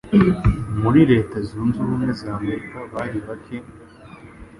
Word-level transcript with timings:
muri 0.81 0.99
Leta 1.11 1.37
Zunze 1.47 1.77
Ubumwe 1.81 2.11
z'Amerika 2.19 2.77
bari 2.93 3.19
bake, 3.27 3.57